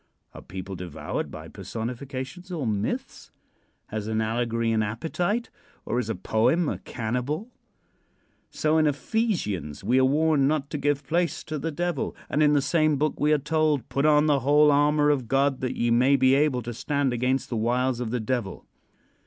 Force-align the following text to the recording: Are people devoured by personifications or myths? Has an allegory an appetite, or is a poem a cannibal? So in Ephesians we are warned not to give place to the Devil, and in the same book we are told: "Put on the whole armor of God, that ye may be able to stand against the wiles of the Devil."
Are 0.33 0.41
people 0.41 0.73
devoured 0.75 1.29
by 1.29 1.47
personifications 1.47 2.51
or 2.51 2.65
myths? 2.65 3.29
Has 3.89 4.07
an 4.07 4.19
allegory 4.19 4.71
an 4.71 4.81
appetite, 4.81 5.51
or 5.85 5.99
is 5.99 6.09
a 6.09 6.15
poem 6.15 6.67
a 6.67 6.79
cannibal? 6.79 7.51
So 8.49 8.79
in 8.79 8.87
Ephesians 8.87 9.83
we 9.83 9.99
are 9.99 10.03
warned 10.03 10.47
not 10.47 10.71
to 10.71 10.79
give 10.79 11.03
place 11.03 11.43
to 11.43 11.59
the 11.59 11.69
Devil, 11.69 12.15
and 12.31 12.41
in 12.41 12.53
the 12.53 12.63
same 12.63 12.97
book 12.97 13.19
we 13.19 13.31
are 13.31 13.37
told: 13.37 13.89
"Put 13.89 14.07
on 14.07 14.25
the 14.25 14.39
whole 14.39 14.71
armor 14.71 15.11
of 15.11 15.27
God, 15.27 15.61
that 15.61 15.75
ye 15.75 15.91
may 15.91 16.15
be 16.15 16.33
able 16.33 16.63
to 16.63 16.73
stand 16.73 17.13
against 17.13 17.49
the 17.49 17.55
wiles 17.55 17.99
of 17.99 18.09
the 18.09 18.19
Devil." 18.19 18.65